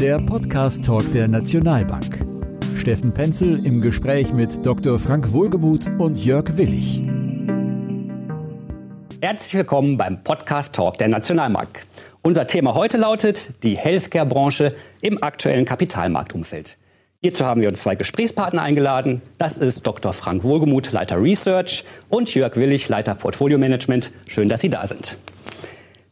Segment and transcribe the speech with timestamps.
[0.00, 2.18] Der Podcast-Talk der Nationalbank.
[2.76, 4.98] Steffen Penzel im Gespräch mit Dr.
[4.98, 7.00] Frank Wohlgemuth und Jörg Willig.
[9.22, 11.86] Herzlich willkommen beim Podcast-Talk der Nationalbank.
[12.20, 16.76] Unser Thema heute lautet die Healthcare-Branche im aktuellen Kapitalmarktumfeld.
[17.22, 19.22] Hierzu haben wir uns zwei Gesprächspartner eingeladen.
[19.38, 20.12] Das ist Dr.
[20.12, 24.12] Frank Wohlgemuth, Leiter Research und Jörg Willig, Leiter Portfolio Management.
[24.26, 25.16] Schön, dass Sie da sind.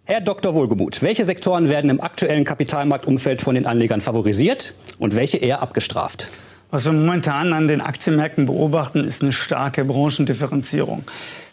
[0.06, 0.52] Herr Dr.
[0.52, 6.30] Wohlgemuth, welche Sektoren werden im aktuellen Kapitalmarktumfeld von den Anlegern favorisiert und welche eher abgestraft?
[6.70, 11.04] Was wir momentan an den Aktienmärkten beobachten, ist eine starke Branchendifferenzierung.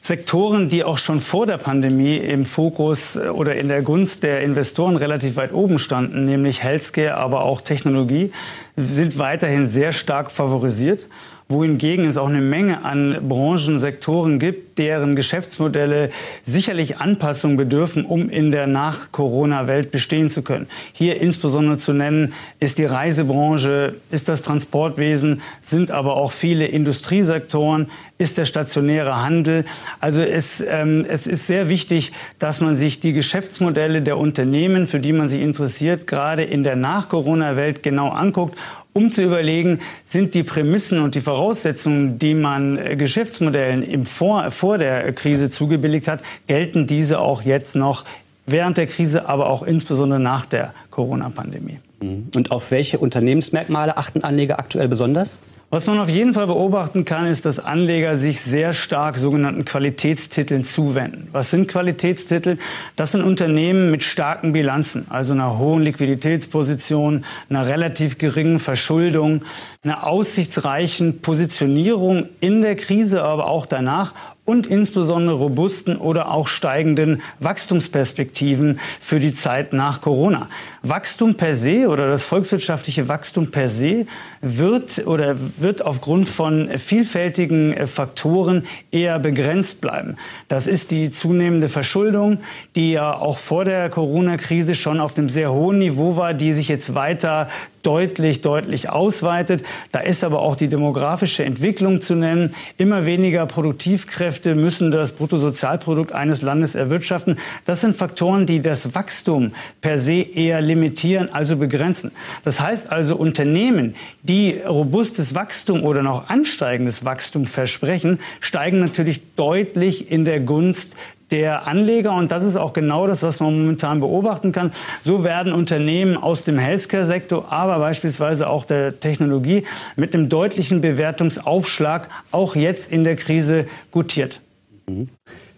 [0.01, 4.41] Sektoren, die auch schon vor der Pandemie im Fokus äh, oder in der Gunst der
[4.41, 8.33] Investoren relativ weit oben standen, nämlich Healthcare, aber auch Technologie,
[8.75, 11.07] sind weiterhin sehr stark favorisiert
[11.51, 16.09] wohingegen es auch eine Menge an Branchen, Sektoren gibt, deren Geschäftsmodelle
[16.43, 20.67] sicherlich Anpassung bedürfen, um in der Nach-Corona-Welt bestehen zu können.
[20.93, 27.91] Hier insbesondere zu nennen ist die Reisebranche, ist das Transportwesen, sind aber auch viele Industriesektoren,
[28.17, 29.65] ist der stationäre Handel.
[29.99, 34.99] Also es, ähm, es ist sehr wichtig, dass man sich die Geschäftsmodelle der Unternehmen, für
[34.99, 38.57] die man sich interessiert, gerade in der Nach-Corona-Welt genau anguckt
[38.93, 44.51] um zu überlegen, sind die Prämissen und die Voraussetzungen, die man äh, Geschäftsmodellen im vor,
[44.51, 48.05] vor der Krise zugebilligt hat, gelten diese auch jetzt noch
[48.45, 51.79] während der Krise, aber auch insbesondere nach der Corona-Pandemie.
[52.01, 52.27] Mhm.
[52.35, 55.39] Und auf welche Unternehmensmerkmale achten Anleger aktuell besonders?
[55.73, 60.65] Was man auf jeden Fall beobachten kann, ist, dass Anleger sich sehr stark sogenannten Qualitätstiteln
[60.65, 61.29] zuwenden.
[61.31, 62.57] Was sind Qualitätstitel?
[62.97, 69.45] Das sind Unternehmen mit starken Bilanzen, also einer hohen Liquiditätsposition, einer relativ geringen Verschuldung,
[69.81, 74.13] einer aussichtsreichen Positionierung in der Krise, aber auch danach
[74.51, 80.49] und insbesondere robusten oder auch steigenden Wachstumsperspektiven für die Zeit nach Corona.
[80.83, 84.07] Wachstum per se oder das volkswirtschaftliche Wachstum per se
[84.41, 90.17] wird oder wird aufgrund von vielfältigen Faktoren eher begrenzt bleiben.
[90.49, 92.39] Das ist die zunehmende Verschuldung,
[92.75, 96.67] die ja auch vor der Corona-Krise schon auf einem sehr hohen Niveau war, die sich
[96.67, 97.47] jetzt weiter
[97.83, 99.63] deutlich, deutlich ausweitet.
[99.91, 102.53] Da ist aber auch die demografische Entwicklung zu nennen.
[102.77, 107.37] Immer weniger Produktivkräfte müssen das Bruttosozialprodukt eines Landes erwirtschaften.
[107.65, 112.11] Das sind Faktoren, die das Wachstum per se eher limitieren, also begrenzen.
[112.43, 120.11] Das heißt also, Unternehmen, die robustes Wachstum oder noch ansteigendes Wachstum versprechen, steigen natürlich deutlich
[120.11, 120.95] in der Gunst
[121.31, 122.13] der Anleger.
[122.13, 124.71] Und das ist auch genau das, was man momentan beobachten kann.
[125.01, 129.63] So werden Unternehmen aus dem Healthcare-Sektor, aber beispielsweise auch der Technologie
[129.95, 134.41] mit einem deutlichen Bewertungsaufschlag auch jetzt in der Krise gutiert.
[134.87, 135.09] Mhm.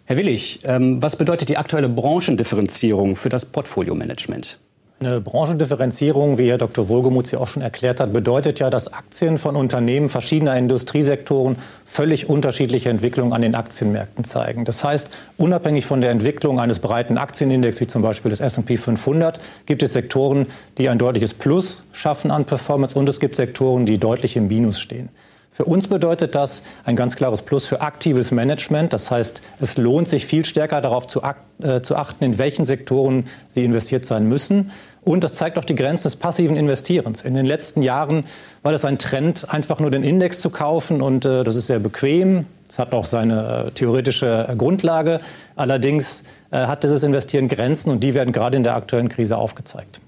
[0.05, 4.59] Herr Willig, ähm, was bedeutet die aktuelle Branchendifferenzierung für das Portfolio-Management?
[5.05, 6.87] Eine Branchendifferenzierung, wie Herr Dr.
[6.87, 12.29] Wohlgemuth sie auch schon erklärt hat, bedeutet ja, dass Aktien von Unternehmen verschiedener Industriesektoren völlig
[12.29, 14.63] unterschiedliche Entwicklungen an den Aktienmärkten zeigen.
[14.63, 19.41] Das heißt, unabhängig von der Entwicklung eines breiten Aktienindex, wie zum Beispiel des S&P 500,
[19.65, 20.47] gibt es Sektoren,
[20.77, 24.79] die ein deutliches Plus schaffen an Performance und es gibt Sektoren, die deutlich im Minus
[24.79, 25.09] stehen.
[25.53, 28.91] Für uns bedeutet das ein ganz klares Plus für aktives Management.
[28.91, 31.21] Das heißt, es lohnt sich viel stärker darauf zu,
[31.61, 34.71] äh, zu achten, in welchen Sektoren Sie investiert sein müssen.
[35.03, 37.23] Und das zeigt auch die Grenzen des passiven Investierens.
[37.23, 38.23] In den letzten Jahren
[38.61, 41.01] war das ein Trend, einfach nur den Index zu kaufen.
[41.01, 42.45] Und äh, das ist sehr bequem.
[42.69, 45.19] Es hat auch seine äh, theoretische äh, Grundlage.
[45.55, 49.99] Allerdings äh, hat dieses Investieren Grenzen und die werden gerade in der aktuellen Krise aufgezeigt.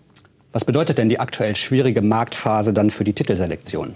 [0.54, 3.96] Was bedeutet denn die aktuell schwierige Marktphase dann für die Titelselektion?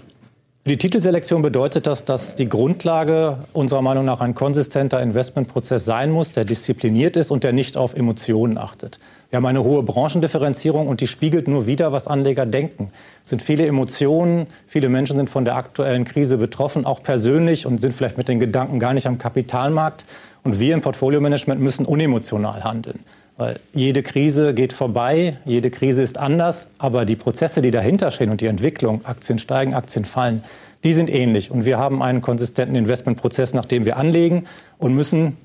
[0.66, 6.32] Die Titelselektion bedeutet das, dass die Grundlage unserer Meinung nach ein konsistenter Investmentprozess sein muss,
[6.32, 8.98] der diszipliniert ist und der nicht auf Emotionen achtet.
[9.30, 12.90] Wir haben eine hohe Branchendifferenzierung und die spiegelt nur wider, was Anleger denken.
[13.22, 17.80] Es sind viele Emotionen, viele Menschen sind von der aktuellen Krise betroffen, auch persönlich und
[17.80, 20.04] sind vielleicht mit den Gedanken gar nicht am Kapitalmarkt.
[20.42, 23.00] Und wir im Portfolio-Management müssen unemotional handeln.
[23.36, 28.30] Weil jede Krise geht vorbei, jede Krise ist anders, aber die Prozesse, die dahinter stehen
[28.30, 30.42] und die Entwicklung, Aktien steigen, Aktien fallen,
[30.82, 31.52] die sind ähnlich.
[31.52, 34.46] Und wir haben einen konsistenten Investmentprozess, nach dem wir anlegen
[34.78, 35.36] und müssen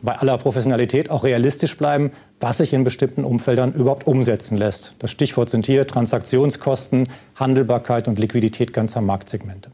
[0.00, 2.12] bei aller Professionalität auch realistisch bleiben,
[2.42, 4.94] was sich in bestimmten Umfeldern überhaupt umsetzen lässt.
[4.98, 9.70] Das Stichwort sind hier Transaktionskosten, Handelbarkeit und Liquidität ganzer Marktsegmente.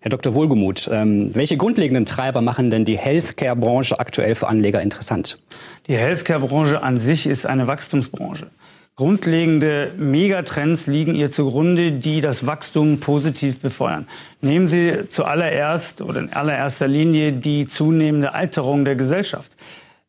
[0.00, 0.34] Herr Dr.
[0.34, 5.38] Wohlgemuth, ähm, welche grundlegenden Treiber machen denn die Healthcare-Branche aktuell für Anleger interessant?
[5.86, 8.50] Die Healthcare-Branche an sich ist eine Wachstumsbranche.
[8.96, 14.06] Grundlegende Megatrends liegen ihr zugrunde, die das Wachstum positiv befeuern.
[14.42, 19.56] Nehmen Sie zuallererst oder in allererster Linie die zunehmende Alterung der Gesellschaft.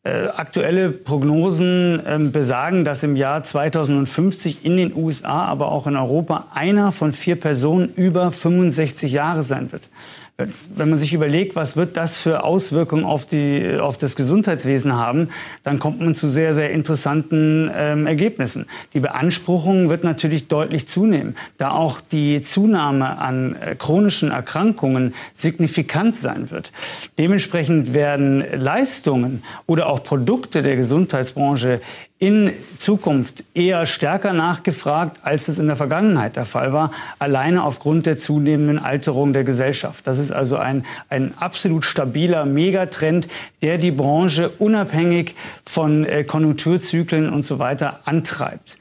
[0.06, 5.96] Äh, aktuelle Prognosen äh, besagen, dass im Jahr 2050 in den USA, aber auch in
[5.96, 9.88] Europa einer von vier Personen über 65 Jahre sein wird
[10.36, 15.28] wenn man sich überlegt, was wird das für Auswirkungen auf, die, auf das Gesundheitswesen haben,
[15.62, 18.66] dann kommt man zu sehr, sehr interessanten ähm, Ergebnissen.
[18.94, 26.16] Die Beanspruchung wird natürlich deutlich zunehmen, da auch die Zunahme an äh, chronischen Erkrankungen signifikant
[26.16, 26.72] sein wird.
[27.16, 31.80] Dementsprechend werden Leistungen oder auch Produkte der Gesundheitsbranche
[32.18, 38.06] in Zukunft eher stärker nachgefragt, als es in der Vergangenheit der Fall war, alleine aufgrund
[38.06, 40.06] der zunehmenden Alterung der Gesellschaft.
[40.06, 43.28] Das ist also ein, ein absolut stabiler Megatrend,
[43.62, 45.34] der die Branche unabhängig
[45.66, 48.78] von äh, Konjunkturzyklen und so weiter antreibt.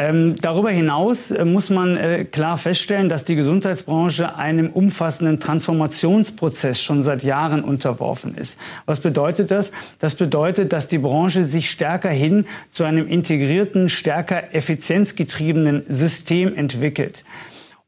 [0.00, 6.80] Ähm, darüber hinaus äh, muss man äh, klar feststellen, dass die Gesundheitsbranche einem umfassenden Transformationsprozess
[6.80, 8.58] schon seit Jahren unterworfen ist.
[8.86, 9.72] Was bedeutet das?
[9.98, 17.22] Das bedeutet, dass die Branche sich stärker hin zu einem integrierten, stärker effizienzgetriebenen System entwickelt.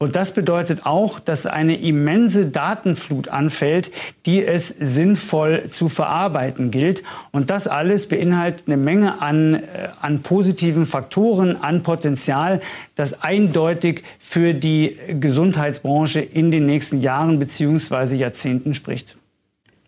[0.03, 3.93] Und das bedeutet auch, dass eine immense Datenflut anfällt,
[4.27, 7.05] die es sinnvoll zu verarbeiten gilt.
[7.31, 9.61] Und das alles beinhaltet eine Menge an, äh,
[10.01, 12.61] an positiven Faktoren, an Potenzial,
[12.97, 18.17] das eindeutig für die Gesundheitsbranche in den nächsten Jahren bzw.
[18.17, 19.17] Jahrzehnten spricht.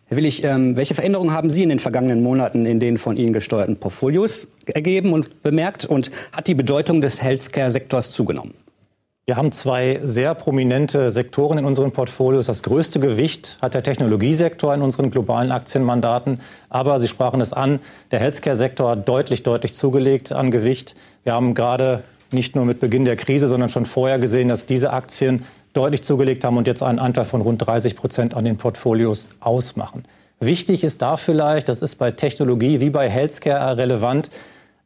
[0.07, 3.33] Herr Willig, ähm, welche Veränderungen haben Sie in den vergangenen Monaten in den von Ihnen
[3.33, 5.85] gesteuerten Portfolios ergeben und bemerkt?
[5.85, 8.55] Und hat die Bedeutung des Healthcare-Sektors zugenommen?
[9.27, 12.45] Wir haben zwei sehr prominente Sektoren in unseren Portfolios.
[12.45, 16.41] Das größte Gewicht hat der Technologiesektor in unseren globalen Aktienmandaten.
[16.69, 17.81] Aber Sie sprachen es an,
[18.11, 20.95] der Healthcare-Sektor hat deutlich, deutlich zugelegt an Gewicht.
[21.23, 24.93] Wir haben gerade nicht nur mit Beginn der Krise, sondern schon vorher gesehen, dass diese
[24.93, 29.27] Aktien deutlich zugelegt haben und jetzt einen Anteil von rund 30 Prozent an den Portfolios
[29.41, 30.05] ausmachen.
[30.39, 34.29] Wichtig ist da vielleicht, das ist bei Technologie wie bei Healthcare relevant,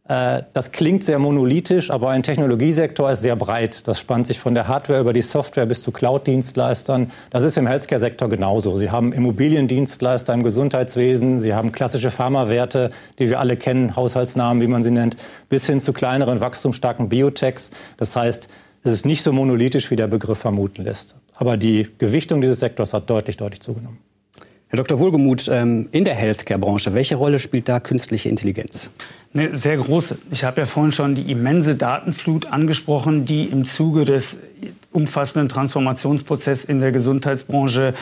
[0.08, 3.86] das klingt sehr monolithisch, aber ein Technologiesektor ist sehr breit.
[3.86, 7.10] Das spannt sich von der Hardware über die Software bis zu Cloud-Dienstleistern.
[7.28, 8.78] Das ist im Healthcare-Sektor genauso.
[8.78, 14.66] Sie haben Immobiliendienstleister im Gesundheitswesen, Sie haben klassische Pharmawerte, die wir alle kennen, Haushaltsnamen, wie
[14.66, 15.18] man sie nennt,
[15.50, 17.70] bis hin zu kleineren, wachstumsstarken Biotechs.
[17.98, 18.48] Das heißt,
[18.84, 21.16] es ist nicht so monolithisch, wie der Begriff vermuten lässt.
[21.34, 23.98] Aber die Gewichtung dieses Sektors hat deutlich, deutlich zugenommen.
[24.68, 24.98] Herr Dr.
[24.98, 28.90] Wohlgemuth, ähm, in der Healthcare-Branche, welche Rolle spielt da künstliche Intelligenz?
[29.34, 30.18] Eine sehr große.
[30.30, 34.38] Ich habe ja vorhin schon die immense Datenflut angesprochen, die im Zuge des
[34.92, 37.94] umfassenden Transformationsprozesses in der Gesundheitsbranche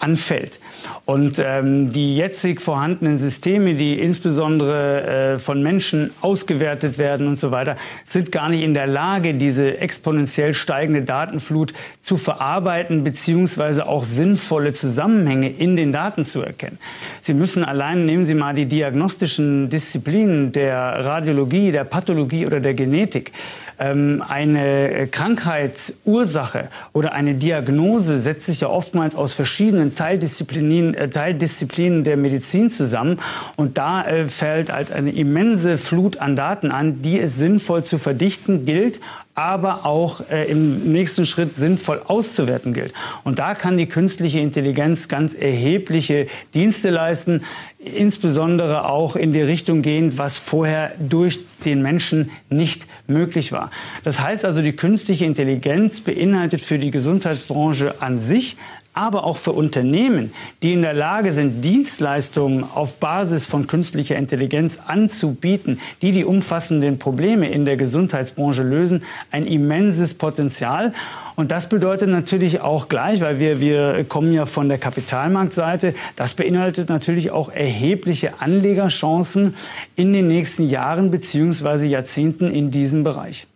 [0.00, 0.60] anfällt.
[1.04, 7.50] Und ähm, die jetzig vorhandenen Systeme, die insbesondere äh, von Menschen ausgewertet werden und so
[7.50, 14.04] weiter, sind gar nicht in der Lage, diese exponentiell steigende Datenflut zu verarbeiten beziehungsweise auch
[14.04, 16.78] sinnvolle Zusammenhänge in den Daten zu erkennen.
[17.20, 22.74] Sie müssen allein, nehmen Sie mal die diagnostischen Disziplinen der Radiologie, der Pathologie oder der
[22.74, 23.32] Genetik.
[23.78, 32.04] Ähm, eine Krankheitsursache oder eine Diagnose setzt sich ja oftmals aus verschiedenen Teildisziplinen, äh, Teildisziplinen
[32.04, 33.20] der Medizin zusammen.
[33.56, 37.98] Und da äh, fällt halt eine immense Flut an Daten an, die es sinnvoll zu
[37.98, 39.00] verdichten gilt,
[39.38, 42.92] aber auch äh, im nächsten Schritt sinnvoll auszuwerten gilt.
[43.22, 47.44] Und da kann die künstliche Intelligenz ganz erhebliche Dienste leisten,
[47.78, 53.70] insbesondere auch in die Richtung gehen, was vorher durch den Menschen nicht möglich war.
[54.02, 58.56] Das heißt also, die künstliche Intelligenz beinhaltet für die Gesundheitsbranche an sich
[58.98, 64.78] aber auch für Unternehmen, die in der Lage sind, Dienstleistungen auf Basis von künstlicher Intelligenz
[64.84, 70.92] anzubieten, die die umfassenden Probleme in der Gesundheitsbranche lösen, ein immenses Potenzial.
[71.36, 76.34] Und das bedeutet natürlich auch gleich, weil wir, wir kommen ja von der Kapitalmarktseite, das
[76.34, 79.54] beinhaltet natürlich auch erhebliche Anlegerchancen
[79.94, 83.46] in den nächsten Jahren beziehungsweise Jahrzehnten in diesem Bereich.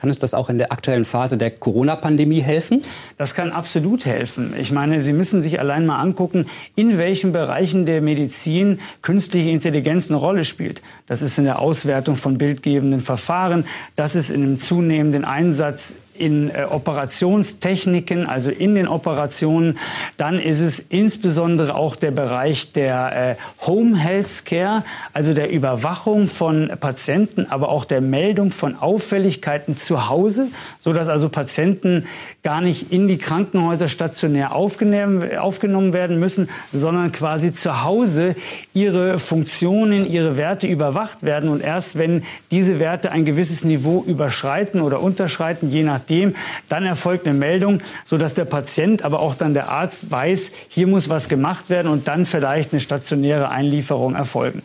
[0.00, 2.82] Kann uns das auch in der aktuellen Phase der Corona-Pandemie helfen?
[3.18, 4.54] Das kann absolut helfen.
[4.58, 10.10] Ich meine, Sie müssen sich allein mal angucken, in welchen Bereichen der Medizin künstliche Intelligenz
[10.10, 10.80] eine Rolle spielt.
[11.06, 16.50] Das ist in der Auswertung von bildgebenden Verfahren, das ist in einem zunehmenden Einsatz in
[16.50, 19.78] äh, Operationstechniken, also in den Operationen.
[20.16, 26.28] Dann ist es insbesondere auch der Bereich der äh, Home Health Care, also der Überwachung
[26.28, 30.48] von Patienten, aber auch der Meldung von Auffälligkeiten zu Hause,
[30.78, 32.04] so dass also Patienten
[32.42, 38.34] gar nicht in die Krankenhäuser stationär aufgenommen, aufgenommen werden müssen, sondern quasi zu Hause
[38.74, 44.82] ihre Funktionen, ihre Werte überwacht werden und erst wenn diese Werte ein gewisses Niveau überschreiten
[44.82, 46.34] oder unterschreiten, je nachdem nachdem.
[46.68, 51.08] Dann erfolgt eine Meldung, sodass der Patient, aber auch dann der Arzt weiß, hier muss
[51.08, 54.62] was gemacht werden und dann vielleicht eine stationäre Einlieferung erfolgen.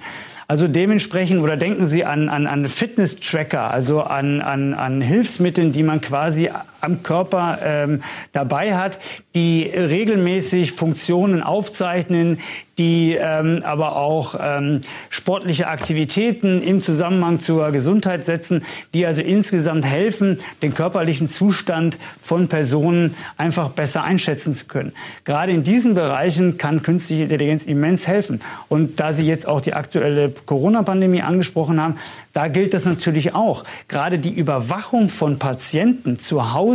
[0.48, 5.82] Also dementsprechend, oder denken Sie an, an, an Fitness-Tracker, also an, an, an Hilfsmitteln, die
[5.82, 6.52] man quasi
[6.86, 9.00] am Körper ähm, dabei hat,
[9.36, 12.40] die regelmäßig Funktionen aufzeichnen,
[12.78, 18.64] die ähm, aber auch ähm, sportliche Aktivitäten im Zusammenhang zur Gesundheit setzen,
[18.94, 24.92] die also insgesamt helfen, den körperlichen Zustand von Personen einfach besser einschätzen zu können.
[25.24, 28.42] Gerade in diesen Bereichen kann künstliche Intelligenz immens helfen.
[28.68, 31.96] Und da Sie jetzt auch die aktuelle Corona-Pandemie angesprochen haben,
[32.34, 33.64] da gilt das natürlich auch.
[33.88, 36.75] Gerade die Überwachung von Patienten zu Hause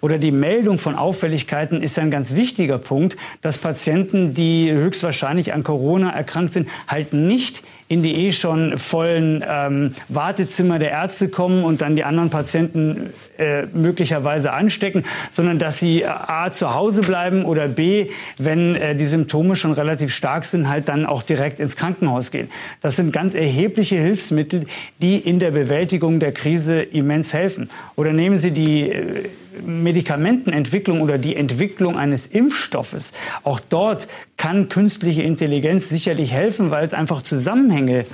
[0.00, 5.62] oder die Meldung von Auffälligkeiten ist ein ganz wichtiger Punkt, dass Patienten, die höchstwahrscheinlich an
[5.62, 11.64] Corona erkrankt sind, halt nicht in die eh schon vollen ähm, Wartezimmer der Ärzte kommen
[11.64, 17.02] und dann die anderen Patienten äh, möglicherweise anstecken, sondern dass sie äh, A zu Hause
[17.02, 21.60] bleiben oder B, wenn äh, die Symptome schon relativ stark sind, halt dann auch direkt
[21.60, 22.50] ins Krankenhaus gehen.
[22.80, 24.64] Das sind ganz erhebliche Hilfsmittel,
[25.00, 27.68] die in der Bewältigung der Krise immens helfen.
[27.94, 29.28] Oder nehmen Sie die äh,
[29.64, 33.12] Medikamentenentwicklung oder die Entwicklung eines Impfstoffes.
[33.42, 38.04] Auch dort kann künstliche Intelligenz sicherlich helfen, weil es einfach Zusammenhänge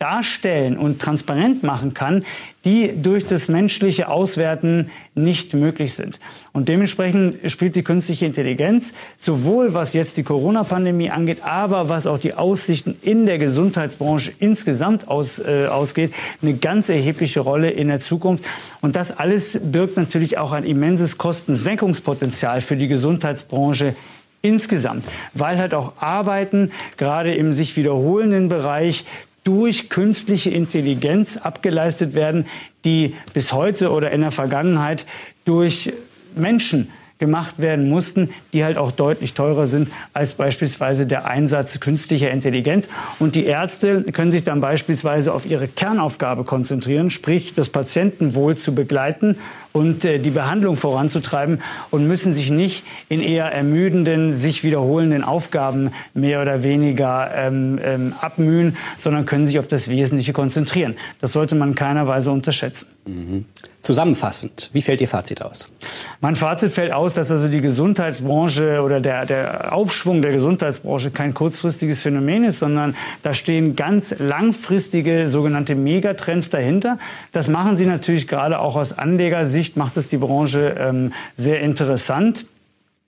[0.00, 2.24] darstellen und transparent machen kann,
[2.64, 6.20] die durch das menschliche Auswerten nicht möglich sind.
[6.52, 12.18] Und dementsprechend spielt die künstliche Intelligenz sowohl was jetzt die Corona-Pandemie angeht, aber was auch
[12.18, 18.00] die Aussichten in der Gesundheitsbranche insgesamt aus, äh, ausgeht, eine ganz erhebliche Rolle in der
[18.00, 18.42] Zukunft.
[18.80, 23.94] Und das alles birgt natürlich auch ein immenses Kostensenkungspotenzial für die Gesundheitsbranche
[24.42, 25.04] insgesamt,
[25.34, 29.04] weil halt auch Arbeiten gerade im sich wiederholenden Bereich
[29.44, 32.46] durch künstliche Intelligenz abgeleistet werden,
[32.84, 35.06] die bis heute oder in der Vergangenheit
[35.44, 35.92] durch
[36.34, 36.90] Menschen
[37.20, 42.88] gemacht werden mussten, die halt auch deutlich teurer sind als beispielsweise der Einsatz künstlicher Intelligenz.
[43.20, 48.74] Und die Ärzte können sich dann beispielsweise auf ihre Kernaufgabe konzentrieren, sprich das Patientenwohl zu
[48.74, 49.36] begleiten
[49.72, 51.60] und äh, die Behandlung voranzutreiben
[51.90, 58.14] und müssen sich nicht in eher ermüdenden, sich wiederholenden Aufgaben mehr oder weniger ähm, ähm,
[58.20, 60.96] abmühen, sondern können sich auf das Wesentliche konzentrieren.
[61.20, 62.88] Das sollte man in keiner Weise unterschätzen.
[63.10, 63.44] Mhm.
[63.80, 65.72] Zusammenfassend, wie fällt Ihr Fazit aus?
[66.20, 71.34] Mein Fazit fällt aus, dass also die Gesundheitsbranche oder der, der Aufschwung der Gesundheitsbranche kein
[71.34, 76.98] kurzfristiges Phänomen ist, sondern da stehen ganz langfristige sogenannte Megatrends dahinter.
[77.32, 82.44] Das machen sie natürlich gerade auch aus Anlegersicht, macht es die Branche ähm, sehr interessant.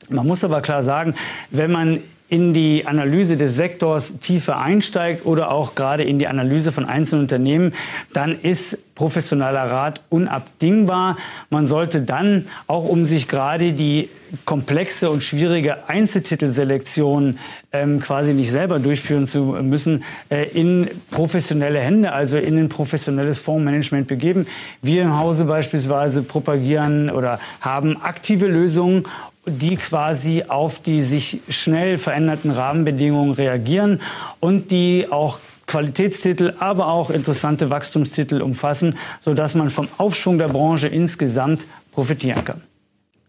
[0.09, 1.15] Man muss aber klar sagen,
[1.51, 2.01] wenn man
[2.33, 7.25] in die Analyse des Sektors tiefer einsteigt oder auch gerade in die Analyse von einzelnen
[7.25, 7.75] Unternehmen,
[8.15, 11.19] dann ist professioneller Rat unabdingbar.
[11.51, 14.09] Man sollte dann, auch um sich gerade die
[14.47, 17.39] komplexe und schwierige Einzeltitelselektion
[17.71, 23.41] ähm, quasi nicht selber durchführen zu müssen, äh, in professionelle Hände, also in ein professionelles
[23.41, 24.47] Fondsmanagement begeben.
[24.81, 29.03] Wir im Hause beispielsweise propagieren oder haben aktive Lösungen
[29.47, 34.01] die quasi auf die sich schnell veränderten Rahmenbedingungen reagieren
[34.41, 40.89] und die auch Qualitätstitel, aber auch interessante Wachstumstitel umfassen, sodass man vom Aufschwung der Branche
[40.89, 42.63] insgesamt profitieren kann.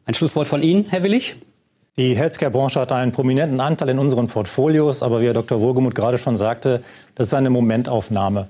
[0.06, 1.38] Ein Schlusswort von Ihnen, Herr Willig?
[1.96, 5.62] Die Healthcare-Branche hat einen prominenten Anteil in unseren Portfolios, aber wie Herr Dr.
[5.62, 6.82] Wohlgemuth gerade schon sagte,
[7.16, 8.48] das ist eine Momentaufnahme.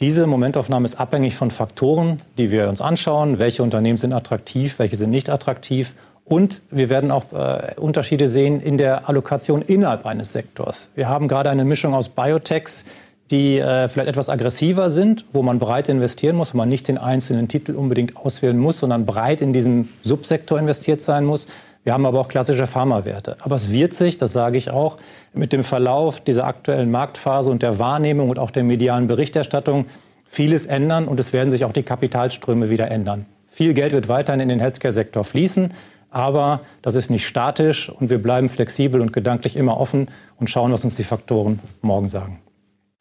[0.00, 3.38] Diese Momentaufnahme ist abhängig von Faktoren, die wir uns anschauen.
[3.38, 8.60] Welche Unternehmen sind attraktiv, welche sind nicht attraktiv und wir werden auch äh, Unterschiede sehen
[8.60, 10.90] in der Allokation innerhalb eines Sektors.
[10.94, 12.84] Wir haben gerade eine Mischung aus Biotechs,
[13.30, 16.98] die äh, vielleicht etwas aggressiver sind, wo man breit investieren muss, wo man nicht den
[16.98, 21.46] einzelnen Titel unbedingt auswählen muss, sondern breit in diesen Subsektor investiert sein muss.
[21.82, 23.36] Wir haben aber auch klassische Pharmawerte.
[23.40, 24.98] Aber es wird sich, das sage ich auch,
[25.32, 29.86] mit dem Verlauf dieser aktuellen Marktphase und der Wahrnehmung und auch der medialen Berichterstattung
[30.26, 33.26] vieles ändern und es werden sich auch die Kapitalströme wieder ändern.
[33.48, 35.72] Viel Geld wird weiterhin in den Healthcare-Sektor fließen.
[36.10, 40.72] Aber das ist nicht statisch und wir bleiben flexibel und gedanklich immer offen und schauen,
[40.72, 42.40] was uns die Faktoren morgen sagen.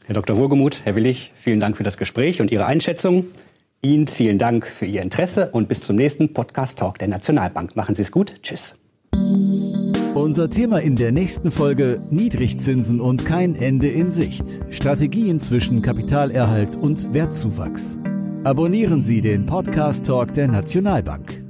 [0.05, 0.37] Herr Dr.
[0.37, 3.25] Wohlgemuth, Herr Willig, vielen Dank für das Gespräch und Ihre Einschätzung.
[3.81, 7.75] Ihnen vielen Dank für Ihr Interesse und bis zum nächsten Podcast Talk der Nationalbank.
[7.75, 8.33] Machen Sie es gut.
[8.43, 8.75] Tschüss.
[10.15, 14.43] Unser Thema in der nächsten Folge Niedrigzinsen und kein Ende in Sicht.
[14.69, 17.99] Strategien zwischen Kapitalerhalt und Wertzuwachs.
[18.43, 21.48] Abonnieren Sie den Podcast Talk der Nationalbank.